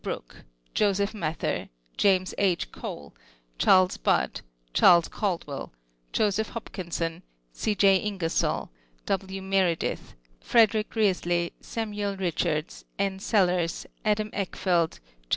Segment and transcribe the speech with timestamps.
[0.03, 0.41] IJrooke,
[0.73, 2.69] Joseph Mather, James 11.
[2.71, 3.13] Cole,
[3.59, 4.41] (Jharles Hudd,
[4.73, 4.81] Ch.
[5.11, 5.69] Caldwtll,
[6.11, 7.21] Josepii Hnpkinson,
[7.53, 7.75] C.
[7.75, 8.03] J.
[8.11, 8.69] Itig ersoll,
[9.07, 9.29] AV.
[9.43, 13.23] Meredith, l 'rederick Beasley, Samuel liichards, X.
[13.23, 15.29] Sellers, Adam Eckfeldt, Jos.